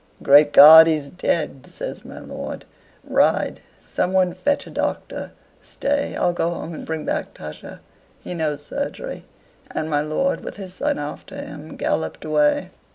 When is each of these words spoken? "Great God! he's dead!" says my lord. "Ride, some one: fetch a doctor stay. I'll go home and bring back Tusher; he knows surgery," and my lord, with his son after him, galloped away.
"Great 0.23 0.51
God! 0.51 0.87
he's 0.87 1.09
dead!" 1.11 1.63
says 1.67 2.03
my 2.03 2.17
lord. 2.17 2.65
"Ride, 3.03 3.61
some 3.79 4.13
one: 4.13 4.33
fetch 4.33 4.65
a 4.65 4.71
doctor 4.71 5.31
stay. 5.61 6.15
I'll 6.15 6.33
go 6.33 6.49
home 6.49 6.73
and 6.73 6.87
bring 6.87 7.05
back 7.05 7.35
Tusher; 7.35 7.81
he 8.19 8.33
knows 8.33 8.63
surgery," 8.65 9.25
and 9.69 9.91
my 9.91 10.01
lord, 10.01 10.43
with 10.43 10.57
his 10.57 10.73
son 10.73 10.97
after 10.97 11.35
him, 11.35 11.75
galloped 11.75 12.25
away. 12.25 12.71